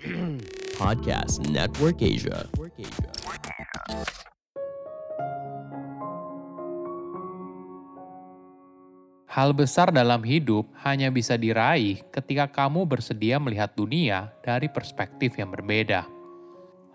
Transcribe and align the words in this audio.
Podcast 0.80 1.44
Network 1.52 2.00
Asia. 2.00 2.48
Hal 9.28 9.52
besar 9.52 9.92
dalam 9.92 10.24
hidup 10.24 10.72
hanya 10.80 11.12
bisa 11.12 11.36
diraih 11.36 12.00
ketika 12.08 12.48
kamu 12.48 12.88
bersedia 12.88 13.36
melihat 13.36 13.76
dunia 13.76 14.32
dari 14.40 14.72
perspektif 14.72 15.36
yang 15.36 15.52
berbeda. 15.52 16.08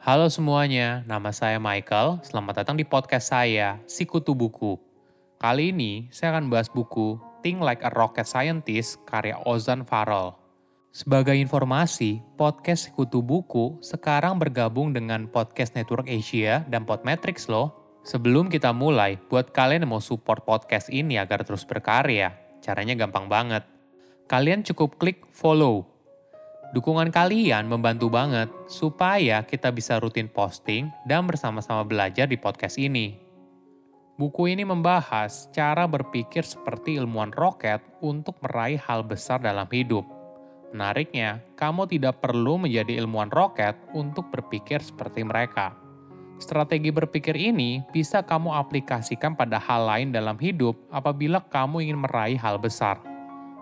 Halo 0.01 0.25
semuanya, 0.33 1.06
nama 1.06 1.29
saya 1.29 1.61
Michael. 1.61 2.25
Selamat 2.25 2.65
datang 2.65 2.74
di 2.74 2.89
podcast 2.89 3.29
saya, 3.29 3.78
Sikutu 3.86 4.33
Buku. 4.33 4.82
Kali 5.37 5.69
ini 5.69 6.10
saya 6.10 6.33
akan 6.33 6.50
bahas 6.50 6.74
buku 6.74 7.21
Think 7.46 7.61
Like 7.61 7.86
a 7.86 7.93
Rocket 7.93 8.25
Scientist 8.25 8.97
karya 9.06 9.37
Ozan 9.46 9.86
Farrell. 9.86 10.44
Sebagai 10.95 11.35
informasi, 11.35 12.23
podcast 12.39 12.87
Sekutu 12.87 13.19
Buku 13.19 13.83
sekarang 13.83 14.39
bergabung 14.39 14.95
dengan 14.95 15.27
Podcast 15.27 15.75
Network 15.75 16.07
Asia 16.07 16.63
dan 16.71 16.87
Podmetrics 16.87 17.51
loh. 17.51 17.99
Sebelum 18.07 18.47
kita 18.47 18.71
mulai, 18.71 19.19
buat 19.27 19.51
kalian 19.51 19.83
yang 19.83 19.91
mau 19.91 19.99
support 19.99 20.47
podcast 20.47 20.87
ini 20.87 21.19
agar 21.19 21.43
terus 21.43 21.68
berkarya, 21.68 22.31
caranya 22.63 22.95
gampang 22.95 23.27
banget. 23.27 23.68
Kalian 24.31 24.63
cukup 24.63 24.95
klik 24.95 25.27
follow. 25.35 25.83
Dukungan 26.71 27.11
kalian 27.11 27.68
membantu 27.68 28.07
banget 28.07 28.47
supaya 28.71 29.43
kita 29.43 29.75
bisa 29.75 29.99
rutin 29.99 30.32
posting 30.32 30.87
dan 31.04 31.27
bersama-sama 31.27 31.83
belajar 31.83 32.23
di 32.23 32.39
podcast 32.39 32.80
ini. 32.80 33.19
Buku 34.16 34.47
ini 34.47 34.63
membahas 34.63 35.52
cara 35.52 35.91
berpikir 35.91 36.47
seperti 36.47 36.95
ilmuwan 36.95 37.35
roket 37.35 37.83
untuk 37.99 38.39
meraih 38.39 38.80
hal 38.80 39.03
besar 39.03 39.43
dalam 39.43 39.67
hidup. 39.67 40.14
Menariknya, 40.73 41.44
kamu 41.59 41.86
tidak 41.92 42.23
perlu 42.23 42.61
menjadi 42.61 42.97
ilmuwan 43.03 43.30
roket 43.30 43.77
untuk 43.94 44.31
berpikir 44.31 44.81
seperti 44.81 45.21
mereka 45.21 45.85
Strategi 46.35 46.91
berpikir 46.91 47.31
ini 47.39 47.80
bisa 47.95 48.19
kamu 48.19 48.52
aplikasikan 48.52 49.39
pada 49.39 49.55
hal 49.55 49.88
lain 49.88 50.11
dalam 50.11 50.36
hidup 50.36 50.75
apabila 50.91 51.39
kamu 51.39 51.88
ingin 51.88 51.99
meraih 52.03 52.36
hal 52.36 52.59
besar. 52.59 52.99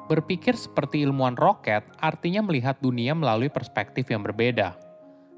Berpikir 0.09 0.57
seperti 0.57 1.05
ilmuwan 1.05 1.37
roket 1.37 1.85
artinya 2.01 2.41
melihat 2.41 2.81
dunia 2.81 3.13
melalui 3.13 3.53
perspektif 3.53 4.09
yang 4.09 4.25
berbeda. 4.25 4.75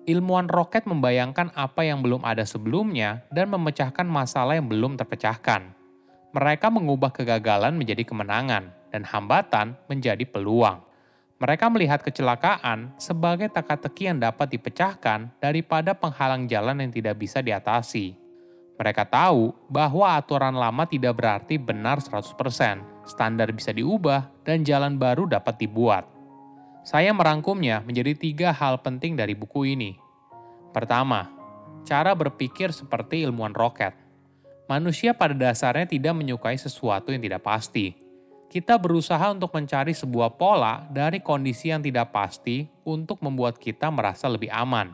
Ilmuwan 0.08 0.47
roket 0.47 0.88
membayangkan 0.88 1.52
apa 1.59 1.83
yang 1.83 1.99
belum 1.99 2.23
ada 2.23 2.47
sebelumnya 2.47 3.25
dan 3.33 3.52
memecahkan 3.52 4.08
masalah 4.08 4.55
yang 4.55 4.71
belum 4.71 4.95
terpecahkan. 4.95 5.75
Mereka 6.31 6.67
mengubah 6.71 7.11
kegagalan 7.11 7.75
menjadi 7.75 8.08
kemenangan 8.08 8.71
dan 8.95 9.03
hambatan 9.03 9.75
menjadi 9.91 10.23
peluang. 10.23 10.80
Mereka 11.36 11.67
melihat 11.67 12.00
kecelakaan 12.00 12.95
sebagai 12.95 13.52
teka-teki 13.52 14.08
yang 14.08 14.23
dapat 14.23 14.55
dipecahkan 14.55 15.36
daripada 15.44 15.92
penghalang 15.92 16.47
jalan 16.47 16.80
yang 16.80 16.92
tidak 16.95 17.19
bisa 17.19 17.44
diatasi. 17.44 18.16
Mereka 18.80 19.03
tahu 19.11 19.52
bahwa 19.67 20.16
aturan 20.16 20.55
lama 20.55 20.88
tidak 20.88 21.19
berarti 21.19 21.59
benar 21.59 22.00
100%, 22.00 23.03
standar 23.03 23.52
bisa 23.52 23.75
diubah, 23.75 24.31
dan 24.47 24.64
jalan 24.64 24.95
baru 24.95 25.27
dapat 25.27 25.59
dibuat. 25.59 26.08
Saya 26.88 27.11
merangkumnya 27.11 27.83
menjadi 27.83 28.16
tiga 28.16 28.49
hal 28.55 28.80
penting 28.80 29.20
dari 29.20 29.36
buku 29.36 29.75
ini. 29.75 29.99
Pertama, 30.72 31.27
cara 31.83 32.16
berpikir 32.16 32.72
seperti 32.72 33.27
ilmuwan 33.27 33.52
roket. 33.52 33.92
Manusia 34.72 35.11
pada 35.11 35.36
dasarnya 35.36 35.83
tidak 35.83 36.16
menyukai 36.16 36.55
sesuatu 36.55 37.11
yang 37.11 37.20
tidak 37.20 37.44
pasti 37.44 38.05
kita 38.45 38.77
berusaha 38.77 39.33
untuk 39.33 39.51
mencari 39.51 39.91
sebuah 39.91 40.38
pola 40.38 40.85
dari 40.88 41.19
kondisi 41.19 41.73
yang 41.73 41.81
tidak 41.81 42.13
pasti 42.13 42.69
untuk 42.85 43.19
membuat 43.25 43.57
kita 43.57 43.89
merasa 43.89 44.29
lebih 44.29 44.53
aman. 44.53 44.93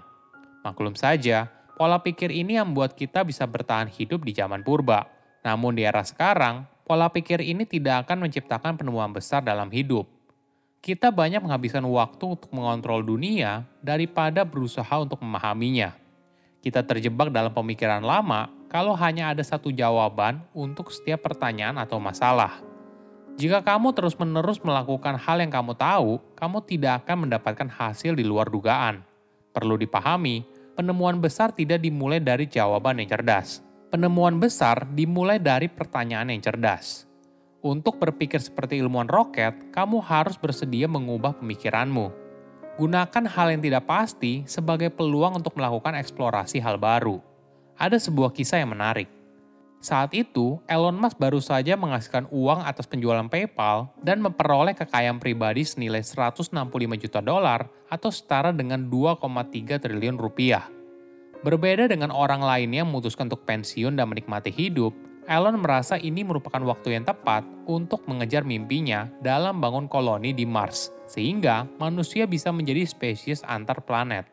Maklum 0.64 0.96
saja, 0.96 1.52
pola 1.76 2.00
pikir 2.00 2.32
ini 2.32 2.56
yang 2.58 2.72
membuat 2.72 2.96
kita 2.96 3.26
bisa 3.26 3.44
bertahan 3.44 3.92
hidup 3.92 4.24
di 4.24 4.32
zaman 4.32 4.64
purba. 4.64 5.10
Namun 5.42 5.76
di 5.76 5.84
era 5.84 6.06
sekarang, 6.06 6.70
pola 6.88 7.10
pikir 7.12 7.42
ini 7.42 7.68
tidak 7.68 8.08
akan 8.08 8.30
menciptakan 8.30 8.78
penemuan 8.78 9.12
besar 9.12 9.42
dalam 9.44 9.68
hidup. 9.74 10.08
Kita 10.82 11.14
banyak 11.14 11.46
menghabiskan 11.46 11.86
waktu 11.86 12.26
untuk 12.26 12.50
mengontrol 12.50 13.06
dunia 13.06 13.70
daripada 13.86 14.42
berusaha 14.42 14.98
untuk 14.98 15.22
memahaminya. 15.22 15.94
Kita 16.62 16.82
terjebak 16.82 17.30
dalam 17.30 17.54
pemikiran 17.54 18.02
lama 18.02 18.50
kalau 18.70 18.98
hanya 18.98 19.30
ada 19.30 19.46
satu 19.46 19.70
jawaban 19.70 20.42
untuk 20.54 20.90
setiap 20.90 21.22
pertanyaan 21.22 21.78
atau 21.78 22.02
masalah. 22.02 22.71
Jika 23.40 23.64
kamu 23.64 23.96
terus-menerus 23.96 24.60
melakukan 24.60 25.16
hal 25.16 25.40
yang 25.40 25.52
kamu 25.54 25.72
tahu, 25.78 26.20
kamu 26.36 26.58
tidak 26.68 27.06
akan 27.06 27.28
mendapatkan 27.28 27.70
hasil 27.72 28.18
di 28.18 28.28
luar 28.28 28.52
dugaan. 28.52 29.06
Perlu 29.56 29.80
dipahami, 29.80 30.44
penemuan 30.76 31.20
besar 31.24 31.56
tidak 31.56 31.80
dimulai 31.80 32.20
dari 32.20 32.48
jawaban 32.48 33.00
yang 33.00 33.08
cerdas. 33.08 33.64
Penemuan 33.92 34.40
besar 34.40 34.88
dimulai 34.88 35.40
dari 35.40 35.68
pertanyaan 35.68 36.32
yang 36.32 36.44
cerdas. 36.44 37.08
Untuk 37.62 38.02
berpikir 38.02 38.42
seperti 38.42 38.82
ilmuwan 38.82 39.08
roket, 39.08 39.54
kamu 39.70 40.02
harus 40.02 40.36
bersedia 40.36 40.90
mengubah 40.90 41.38
pemikiranmu. 41.38 42.10
Gunakan 42.80 43.26
hal 43.30 43.48
yang 43.54 43.62
tidak 43.62 43.86
pasti 43.86 44.42
sebagai 44.48 44.90
peluang 44.90 45.38
untuk 45.38 45.54
melakukan 45.60 45.94
eksplorasi 46.00 46.58
hal 46.64 46.82
baru. 46.82 47.22
Ada 47.78 48.02
sebuah 48.02 48.34
kisah 48.34 48.64
yang 48.64 48.74
menarik 48.74 49.21
saat 49.82 50.14
itu, 50.14 50.62
Elon 50.70 50.94
Musk 50.94 51.18
baru 51.18 51.42
saja 51.42 51.74
menghasilkan 51.74 52.30
uang 52.30 52.62
atas 52.70 52.86
penjualan 52.86 53.26
PayPal 53.26 53.90
dan 54.06 54.22
memperoleh 54.22 54.78
kekayaan 54.78 55.18
pribadi 55.18 55.66
senilai 55.66 56.06
165 56.06 56.54
juta 57.02 57.18
dolar 57.18 57.66
atau 57.90 58.14
setara 58.14 58.54
dengan 58.54 58.86
2,3 58.86 59.82
triliun 59.82 60.22
rupiah. 60.22 60.70
Berbeda 61.42 61.90
dengan 61.90 62.14
orang 62.14 62.46
lainnya 62.46 62.86
yang 62.86 62.94
memutuskan 62.94 63.26
untuk 63.26 63.42
pensiun 63.50 63.98
dan 63.98 64.06
menikmati 64.06 64.54
hidup, 64.54 64.94
Elon 65.26 65.58
merasa 65.58 65.98
ini 65.98 66.22
merupakan 66.22 66.62
waktu 66.62 67.02
yang 67.02 67.06
tepat 67.10 67.42
untuk 67.66 68.06
mengejar 68.06 68.46
mimpinya 68.46 69.10
dalam 69.26 69.58
bangun 69.58 69.90
koloni 69.90 70.30
di 70.30 70.46
Mars, 70.46 70.94
sehingga 71.10 71.66
manusia 71.82 72.30
bisa 72.30 72.54
menjadi 72.54 72.86
spesies 72.86 73.42
antar 73.50 73.82
planet. 73.82 74.30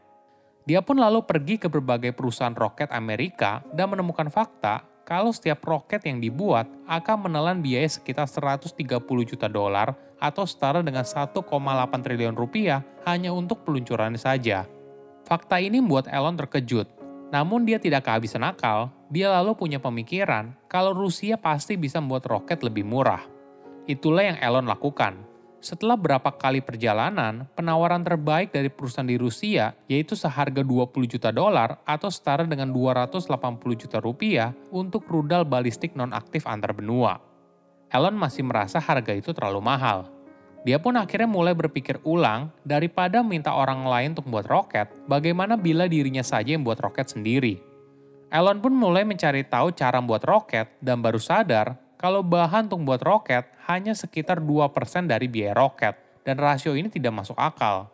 Dia 0.69 0.85
pun 0.85 1.01
lalu 1.01 1.25
pergi 1.25 1.57
ke 1.57 1.73
berbagai 1.73 2.13
perusahaan 2.13 2.53
roket 2.53 2.93
Amerika 2.93 3.65
dan 3.73 3.89
menemukan 3.89 4.29
fakta 4.29 4.85
kalau 5.09 5.33
setiap 5.33 5.65
roket 5.65 6.05
yang 6.05 6.21
dibuat 6.21 6.69
akan 6.85 7.25
menelan 7.25 7.65
biaya 7.65 7.89
sekitar 7.89 8.29
130 8.29 8.77
juta 9.25 9.49
dolar 9.49 9.97
atau 10.21 10.45
setara 10.45 10.85
dengan 10.85 11.09
1,8 11.09 11.33
triliun 12.05 12.37
rupiah 12.37 12.85
hanya 13.09 13.33
untuk 13.33 13.65
peluncurannya 13.65 14.21
saja. 14.21 14.69
Fakta 15.25 15.65
ini 15.65 15.81
membuat 15.81 16.13
Elon 16.13 16.37
terkejut. 16.37 16.93
Namun 17.33 17.65
dia 17.65 17.81
tidak 17.81 18.05
kehabisan 18.05 18.45
akal, 18.45 18.93
dia 19.09 19.33
lalu 19.33 19.57
punya 19.57 19.81
pemikiran 19.81 20.53
kalau 20.69 20.93
Rusia 20.93 21.41
pasti 21.41 21.81
bisa 21.81 22.05
membuat 22.05 22.29
roket 22.29 22.61
lebih 22.61 22.85
murah. 22.85 23.25
Itulah 23.89 24.29
yang 24.29 24.39
Elon 24.45 24.69
lakukan. 24.69 25.28
Setelah 25.59 25.99
berapa 25.99 26.31
kali 26.31 26.63
perjalanan, 26.63 27.43
penawaran 27.59 28.07
terbaik 28.07 28.55
dari 28.55 28.71
perusahaan 28.71 29.07
di 29.07 29.19
Rusia 29.19 29.75
yaitu 29.91 30.15
seharga 30.15 30.63
20 30.63 30.95
juta 31.11 31.35
dolar 31.35 31.83
atau 31.83 32.07
setara 32.07 32.47
dengan 32.47 32.71
280 32.71 33.27
juta 33.75 33.99
rupiah 33.99 34.55
untuk 34.71 35.11
rudal 35.11 35.43
balistik 35.43 35.99
non-aktif 35.99 36.47
antar 36.47 36.71
benua. 36.79 37.19
Elon 37.91 38.15
masih 38.15 38.47
merasa 38.47 38.79
harga 38.79 39.11
itu 39.11 39.35
terlalu 39.35 39.59
mahal. 39.59 40.07
Dia 40.63 40.79
pun 40.79 40.95
akhirnya 40.95 41.27
mulai 41.27 41.59
berpikir 41.59 41.99
ulang 42.07 42.55
daripada 42.63 43.27
minta 43.27 43.51
orang 43.51 43.83
lain 43.83 44.15
untuk 44.15 44.31
membuat 44.31 44.47
roket, 44.47 44.87
bagaimana 45.11 45.59
bila 45.59 45.91
dirinya 45.91 46.23
saja 46.23 46.55
yang 46.55 46.63
membuat 46.63 46.87
roket 46.87 47.11
sendiri. 47.11 47.59
Elon 48.29 48.61
pun 48.61 48.77
mulai 48.77 49.03
mencari 49.09 49.43
tahu 49.43 49.73
cara 49.73 49.99
membuat 49.99 50.23
roket 50.29 50.71
dan 50.79 51.01
baru 51.01 51.17
sadar 51.17 51.88
kalau 51.99 52.23
bahan 52.23 52.71
untuk 52.71 52.79
membuat 52.79 53.03
roket 53.03 53.45
hanya 53.67 53.91
sekitar 53.91 54.39
2% 54.39 54.71
dari 55.11 55.27
biaya 55.27 55.51
roket, 55.51 55.99
dan 56.23 56.39
rasio 56.39 56.79
ini 56.79 56.87
tidak 56.87 57.11
masuk 57.11 57.35
akal. 57.35 57.91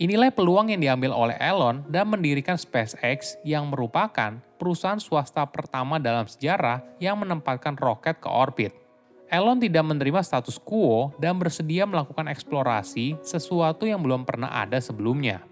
Inilah 0.00 0.32
peluang 0.32 0.72
yang 0.72 0.80
diambil 0.80 1.12
oleh 1.12 1.36
Elon 1.36 1.84
dan 1.86 2.08
mendirikan 2.08 2.56
SpaceX 2.56 3.36
yang 3.44 3.68
merupakan 3.68 4.40
perusahaan 4.56 4.98
swasta 4.98 5.44
pertama 5.44 6.00
dalam 6.00 6.24
sejarah 6.24 6.80
yang 6.96 7.20
menempatkan 7.20 7.76
roket 7.76 8.16
ke 8.18 8.26
orbit. 8.26 8.72
Elon 9.28 9.60
tidak 9.60 9.84
menerima 9.84 10.24
status 10.24 10.56
quo 10.56 11.12
dan 11.20 11.36
bersedia 11.36 11.84
melakukan 11.84 12.32
eksplorasi 12.32 13.20
sesuatu 13.20 13.84
yang 13.84 14.00
belum 14.00 14.24
pernah 14.24 14.48
ada 14.48 14.80
sebelumnya. 14.80 15.44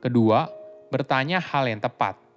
Kedua, 0.00 0.48
bertanya 0.88 1.36
hal 1.36 1.68
yang 1.68 1.84
tepat 1.84 2.29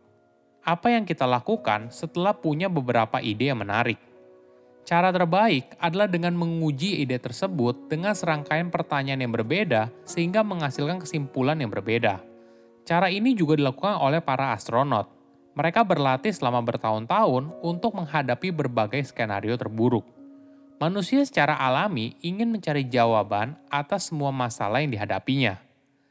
apa 0.63 0.95
yang 0.95 1.04
kita 1.04 1.27
lakukan 1.27 1.92
setelah 1.92 2.31
punya 2.31 2.71
beberapa 2.71 3.19
ide 3.19 3.51
yang 3.51 3.60
menarik. 3.60 4.00
Cara 4.83 5.12
terbaik 5.12 5.75
adalah 5.80 6.07
dengan 6.12 6.36
menguji 6.36 7.04
ide 7.04 7.19
tersebut 7.19 7.88
dengan 7.88 8.15
serangkaian 8.15 8.68
pertanyaan 8.68 9.27
yang 9.27 9.31
berbeda 9.31 9.92
sehingga 10.04 10.44
menghasilkan 10.44 11.04
kesimpulan 11.04 11.60
yang 11.60 11.71
berbeda. 11.71 12.19
Cara 12.83 13.07
ini 13.07 13.31
juga 13.31 13.56
dilakukan 13.56 13.95
oleh 14.00 14.19
para 14.19 14.51
astronot. 14.51 15.07
Mereka 15.56 15.88
berlatih 15.88 16.36
selama 16.36 16.60
bertahun-tahun 16.63 17.63
untuk 17.63 17.95
menghadapi 17.95 18.51
berbagai 18.51 19.07
skenario 19.07 19.56
terburuk. 19.56 20.04
Manusia 20.83 21.24
secara 21.24 21.56
alami 21.56 22.19
ingin 22.19 22.51
mencari 22.51 22.83
jawaban 22.83 23.56
atas 23.71 24.12
semua 24.12 24.36
masalah 24.36 24.83
yang 24.83 24.92
dihadapinya. 24.92 25.63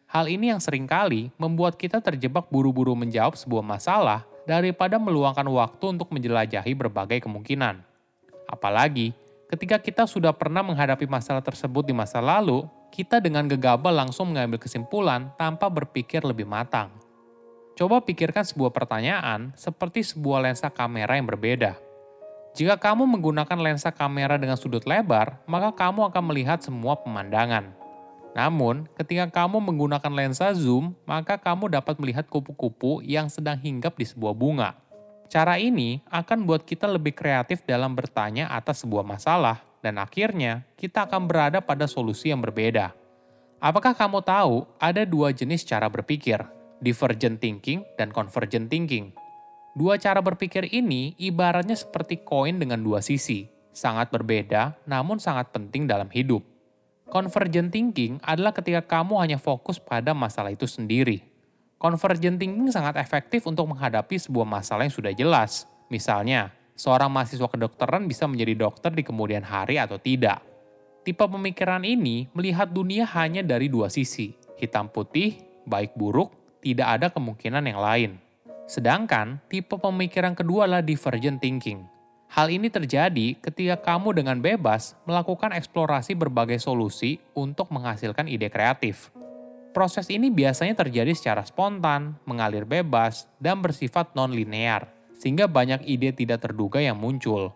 Hal 0.09 0.33
ini 0.33 0.49
yang 0.49 0.61
sering 0.65 0.89
kali 0.89 1.29
membuat 1.37 1.77
kita 1.77 2.01
terjebak 2.01 2.49
buru-buru 2.49 2.97
menjawab 2.97 3.37
sebuah 3.37 3.65
masalah 3.65 4.32
daripada 4.49 4.99
meluangkan 4.99 5.47
waktu 5.47 5.85
untuk 5.99 6.11
menjelajahi 6.11 6.73
berbagai 6.75 7.23
kemungkinan. 7.23 7.83
Apalagi 8.47 9.15
ketika 9.49 9.79
kita 9.79 10.05
sudah 10.05 10.35
pernah 10.35 10.61
menghadapi 10.61 11.07
masalah 11.07 11.41
tersebut 11.41 11.87
di 11.87 11.95
masa 11.95 12.19
lalu, 12.19 12.67
kita 12.93 13.19
dengan 13.19 13.49
gegabah 13.49 13.93
langsung 13.93 14.35
mengambil 14.35 14.61
kesimpulan 14.61 15.33
tanpa 15.41 15.71
berpikir 15.73 16.21
lebih 16.23 16.45
matang. 16.45 16.93
Coba 17.73 18.05
pikirkan 18.05 18.45
sebuah 18.45 18.69
pertanyaan 18.69 19.57
seperti 19.57 20.05
sebuah 20.05 20.45
lensa 20.45 20.69
kamera 20.69 21.17
yang 21.17 21.25
berbeda 21.25 21.93
jika 22.53 22.77
kamu 22.77 23.09
menggunakan 23.09 23.57
lensa 23.57 23.89
kamera 23.89 24.37
dengan 24.37 24.61
sudut 24.61 24.85
lebar, 24.85 25.41
maka 25.49 25.73
kamu 25.73 26.13
akan 26.13 26.23
melihat 26.29 26.61
semua 26.61 27.01
pemandangan. 27.01 27.73
Namun, 28.33 28.89
ketika 28.97 29.29
kamu 29.29 29.61
menggunakan 29.61 30.13
lensa 30.13 30.49
zoom, 30.57 30.97
maka 31.05 31.37
kamu 31.37 31.69
dapat 31.69 32.01
melihat 32.01 32.25
kupu-kupu 32.33 33.05
yang 33.05 33.29
sedang 33.29 33.61
hinggap 33.61 33.93
di 34.01 34.09
sebuah 34.09 34.33
bunga. 34.33 34.73
Cara 35.29 35.57
ini 35.61 36.01
akan 36.09 36.45
buat 36.45 36.65
kita 36.65 36.89
lebih 36.89 37.17
kreatif 37.17 37.65
dalam 37.65 37.93
bertanya 37.97 38.49
atas 38.53 38.85
sebuah 38.85 39.05
masalah, 39.05 39.61
dan 39.85 40.01
akhirnya 40.01 40.65
kita 40.77 41.09
akan 41.09 41.29
berada 41.29 41.61
pada 41.61 41.85
solusi 41.85 42.33
yang 42.33 42.41
berbeda. 42.41 42.93
Apakah 43.61 43.97
kamu 43.97 44.21
tahu 44.25 44.65
ada 44.77 45.09
dua 45.09 45.33
jenis 45.33 45.65
cara 45.65 45.89
berpikir, 45.89 46.41
divergent 46.85 47.41
thinking 47.41 47.81
dan 47.97 48.13
convergent 48.13 48.69
thinking? 48.69 49.13
Dua 49.73 49.97
cara 49.97 50.21
berpikir 50.21 50.69
ini 50.69 51.17
ibaratnya 51.17 51.73
seperti 51.73 52.21
koin 52.21 52.61
dengan 52.61 52.85
dua 52.85 53.01
sisi, 53.01 53.49
sangat 53.73 54.13
berbeda 54.13 54.77
namun 54.85 55.17
sangat 55.17 55.49
penting 55.49 55.89
dalam 55.89 56.13
hidup. 56.13 56.52
Convergent 57.13 57.69
thinking 57.69 58.17
adalah 58.25 58.57
ketika 58.57 58.81
kamu 58.81 59.21
hanya 59.21 59.37
fokus 59.37 59.77
pada 59.77 60.17
masalah 60.17 60.49
itu 60.49 60.65
sendiri. 60.65 61.21
Convergent 61.77 62.41
thinking 62.41 62.73
sangat 62.73 62.97
efektif 62.97 63.45
untuk 63.45 63.69
menghadapi 63.69 64.17
sebuah 64.17 64.49
masalah 64.49 64.89
yang 64.89 64.97
sudah 64.97 65.13
jelas. 65.13 65.69
Misalnya, 65.93 66.57
seorang 66.73 67.13
mahasiswa 67.13 67.45
kedokteran 67.45 68.09
bisa 68.09 68.25
menjadi 68.25 68.65
dokter 68.65 68.97
di 68.97 69.05
kemudian 69.05 69.45
hari 69.45 69.77
atau 69.77 70.01
tidak. 70.01 70.41
Tipe 71.05 71.21
pemikiran 71.21 71.85
ini 71.85 72.33
melihat 72.33 72.73
dunia 72.73 73.05
hanya 73.13 73.45
dari 73.45 73.69
dua 73.69 73.93
sisi, 73.93 74.33
hitam 74.57 74.89
putih, 74.89 75.37
baik 75.69 75.93
buruk, 75.93 76.33
tidak 76.65 76.97
ada 76.97 77.07
kemungkinan 77.13 77.69
yang 77.69 77.81
lain. 77.85 78.11
Sedangkan 78.65 79.37
tipe 79.53 79.77
pemikiran 79.77 80.33
kedua 80.33 80.65
adalah 80.65 80.81
divergent 80.81 81.45
thinking. 81.45 81.92
Hal 82.33 82.49
ini 82.49 82.73
terjadi 82.73 83.37
ketika 83.45 83.77
kamu 83.93 84.17
dengan 84.17 84.41
bebas 84.41 84.97
melakukan 85.05 85.53
eksplorasi 85.53 86.17
berbagai 86.17 86.65
solusi 86.65 87.21
untuk 87.37 87.69
menghasilkan 87.69 88.25
ide 88.25 88.49
kreatif. 88.49 89.13
Proses 89.77 90.09
ini 90.09 90.33
biasanya 90.33 90.73
terjadi 90.73 91.13
secara 91.13 91.45
spontan, 91.45 92.17
mengalir 92.25 92.65
bebas, 92.65 93.29
dan 93.37 93.61
bersifat 93.61 94.17
non-linear, 94.17 94.89
sehingga 95.13 95.45
banyak 95.45 95.85
ide 95.85 96.17
tidak 96.17 96.49
terduga 96.49 96.81
yang 96.81 96.97
muncul. 96.97 97.53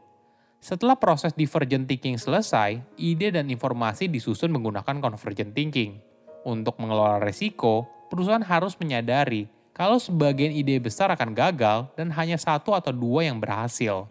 Setelah 0.61 1.00
proses 1.00 1.32
divergent 1.32 1.88
thinking 1.88 2.20
selesai, 2.20 2.76
ide 3.00 3.32
dan 3.32 3.49
informasi 3.49 4.12
disusun 4.12 4.52
menggunakan 4.52 5.00
convergent 5.00 5.56
thinking. 5.56 6.05
Untuk 6.44 6.76
mengelola 6.76 7.17
resiko, 7.17 7.88
perusahaan 8.12 8.44
harus 8.44 8.76
menyadari 8.76 9.49
kalau 9.73 9.96
sebagian 9.96 10.52
ide 10.52 10.76
besar 10.84 11.08
akan 11.17 11.32
gagal 11.32 11.88
dan 11.96 12.12
hanya 12.12 12.37
satu 12.37 12.76
atau 12.76 12.93
dua 12.93 13.25
yang 13.25 13.40
berhasil. 13.40 14.05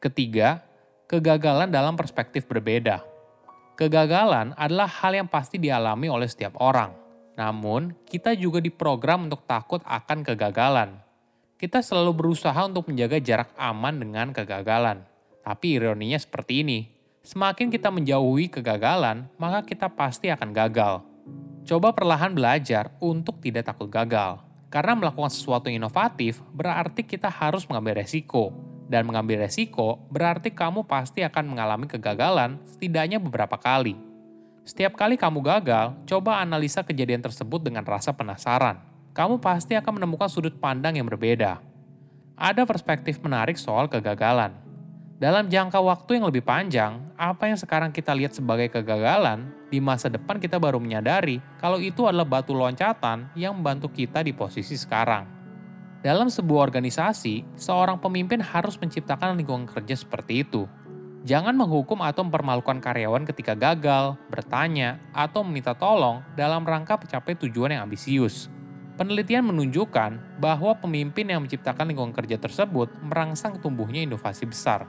Ketiga, 0.00 0.64
kegagalan 1.06 1.68
dalam 1.68 1.94
perspektif 1.94 2.48
berbeda. 2.48 3.04
Kegagalan 3.76 4.56
adalah 4.56 4.88
hal 4.88 5.12
yang 5.12 5.28
pasti 5.28 5.60
dialami 5.60 6.08
oleh 6.08 6.26
setiap 6.26 6.56
orang. 6.58 6.96
Namun, 7.36 7.94
kita 8.08 8.32
juga 8.34 8.64
diprogram 8.64 9.28
untuk 9.28 9.44
takut 9.44 9.84
akan 9.84 10.24
kegagalan. 10.24 10.98
Kita 11.60 11.84
selalu 11.84 12.16
berusaha 12.16 12.56
untuk 12.64 12.88
menjaga 12.88 13.20
jarak 13.20 13.52
aman 13.60 14.00
dengan 14.00 14.32
kegagalan. 14.32 15.04
Tapi 15.44 15.76
ironinya 15.76 16.16
seperti 16.16 16.64
ini, 16.64 16.80
Semakin 17.20 17.68
kita 17.68 17.92
menjauhi 17.92 18.48
kegagalan, 18.48 19.28
maka 19.36 19.60
kita 19.60 19.92
pasti 19.92 20.32
akan 20.32 20.56
gagal. 20.56 21.04
Coba 21.68 21.92
perlahan 21.92 22.32
belajar 22.32 22.96
untuk 22.96 23.44
tidak 23.44 23.68
takut 23.68 23.92
gagal. 23.92 24.40
Karena 24.72 24.96
melakukan 24.96 25.28
sesuatu 25.28 25.68
yang 25.68 25.84
inovatif 25.84 26.40
berarti 26.56 27.04
kita 27.04 27.28
harus 27.28 27.68
mengambil 27.68 28.00
resiko. 28.00 28.69
Dan 28.90 29.06
mengambil 29.06 29.46
resiko 29.46 30.02
berarti 30.10 30.50
kamu 30.50 30.82
pasti 30.82 31.22
akan 31.22 31.54
mengalami 31.54 31.86
kegagalan 31.86 32.58
setidaknya 32.66 33.22
beberapa 33.22 33.54
kali. 33.54 33.94
Setiap 34.66 34.98
kali 34.98 35.14
kamu 35.14 35.38
gagal, 35.46 35.94
coba 36.10 36.42
analisa 36.42 36.82
kejadian 36.82 37.22
tersebut 37.22 37.62
dengan 37.62 37.86
rasa 37.86 38.10
penasaran. 38.10 38.82
Kamu 39.14 39.38
pasti 39.38 39.78
akan 39.78 40.02
menemukan 40.02 40.26
sudut 40.26 40.58
pandang 40.58 40.98
yang 40.98 41.06
berbeda. 41.06 41.62
Ada 42.34 42.66
perspektif 42.66 43.22
menarik 43.22 43.54
soal 43.54 43.86
kegagalan 43.86 44.70
dalam 45.20 45.52
jangka 45.52 45.84
waktu 45.84 46.16
yang 46.16 46.32
lebih 46.32 46.40
panjang, 46.40 46.96
apa 47.20 47.44
yang 47.44 47.60
sekarang 47.60 47.92
kita 47.92 48.16
lihat 48.16 48.32
sebagai 48.32 48.72
kegagalan, 48.72 49.52
di 49.68 49.76
masa 49.76 50.08
depan 50.08 50.40
kita 50.40 50.56
baru 50.56 50.80
menyadari 50.80 51.44
kalau 51.60 51.76
itu 51.76 52.08
adalah 52.08 52.24
batu 52.24 52.56
loncatan 52.56 53.28
yang 53.36 53.52
membantu 53.52 53.92
kita 53.92 54.24
di 54.24 54.32
posisi 54.32 54.80
sekarang. 54.80 55.39
Dalam 56.00 56.32
sebuah 56.32 56.72
organisasi, 56.72 57.44
seorang 57.60 58.00
pemimpin 58.00 58.40
harus 58.40 58.80
menciptakan 58.80 59.36
lingkungan 59.36 59.68
kerja 59.68 60.00
seperti 60.00 60.48
itu. 60.48 60.64
Jangan 61.28 61.52
menghukum 61.52 62.00
atau 62.00 62.24
mempermalukan 62.24 62.80
karyawan 62.80 63.28
ketika 63.28 63.52
gagal, 63.52 64.16
bertanya, 64.32 64.96
atau 65.12 65.44
meminta 65.44 65.76
tolong 65.76 66.24
dalam 66.32 66.64
rangka 66.64 66.96
mencapai 66.96 67.36
tujuan 67.44 67.76
yang 67.76 67.84
ambisius. 67.84 68.48
Penelitian 68.96 69.52
menunjukkan 69.52 70.40
bahwa 70.40 70.72
pemimpin 70.80 71.28
yang 71.28 71.44
menciptakan 71.44 71.92
lingkungan 71.92 72.16
kerja 72.16 72.40
tersebut 72.40 72.88
merangsang 73.04 73.60
tumbuhnya 73.60 74.00
inovasi 74.00 74.48
besar 74.48 74.88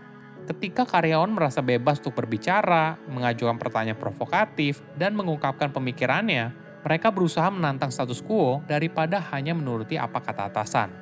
ketika 0.52 0.84
karyawan 0.84 1.31
merasa 1.31 1.62
bebas 1.62 2.02
untuk 2.02 2.18
berbicara, 2.18 2.98
mengajukan 3.07 3.56
pertanyaan 3.56 3.96
provokatif, 3.96 4.81
dan 4.98 5.14
mengungkapkan 5.14 5.69
pemikirannya, 5.69 6.52
mereka 6.81 7.14
berusaha 7.14 7.48
menantang 7.54 7.94
status 7.94 8.19
quo 8.25 8.60
daripada 8.66 9.22
hanya 9.31 9.54
menuruti 9.54 9.96
apa 9.96 10.18
kata 10.18 10.50
atasan. 10.50 11.00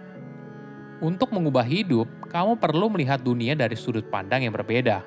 Untuk 1.00 1.31
mengubah 1.31 1.63
hidup, 1.63 2.12
kamu 2.28 2.59
perlu 2.59 2.92
melihat 2.92 3.24
dunia 3.24 3.56
dari 3.56 3.80
sudut 3.80 4.04
pandang 4.12 4.44
yang 4.44 4.52
berbeda. 4.52 5.00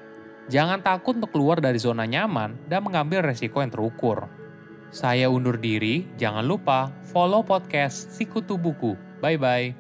Jangan 0.49 0.81
takut 0.81 1.21
untuk 1.21 1.37
keluar 1.37 1.61
dari 1.61 1.77
zona 1.77 2.09
nyaman 2.09 2.57
dan 2.65 2.81
mengambil 2.81 3.21
resiko 3.21 3.61
yang 3.61 3.69
terukur. 3.69 4.25
Saya 4.89 5.29
undur 5.29 5.61
diri, 5.61 6.09
jangan 6.17 6.49
lupa 6.49 6.89
follow 7.13 7.45
podcast 7.45 8.09
Sikutu 8.09 8.57
Buku. 8.57 8.97
Bye-bye. 9.21 9.77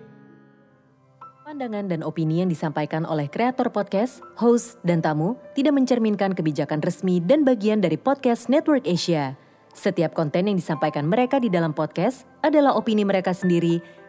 Pandangan 1.49 1.89
dan 1.89 2.01
opini 2.05 2.45
yang 2.45 2.53
disampaikan 2.53 3.09
oleh 3.09 3.33
kreator 3.33 3.73
podcast, 3.73 4.21
host, 4.37 4.81
dan 4.85 5.01
tamu 5.01 5.41
tidak 5.57 5.77
mencerminkan 5.77 6.37
kebijakan 6.37 6.85
resmi 6.85 7.25
dan 7.25 7.45
bagian 7.45 7.81
dari 7.81 7.97
podcast 7.97 8.53
Network 8.53 8.85
Asia. 8.85 9.37
Setiap 9.73 10.13
konten 10.13 10.45
yang 10.49 10.61
disampaikan 10.61 11.09
mereka 11.09 11.41
di 11.41 11.49
dalam 11.49 11.73
podcast 11.73 12.29
adalah 12.45 12.77
opini 12.77 13.09
mereka 13.09 13.33
sendiri 13.33 13.81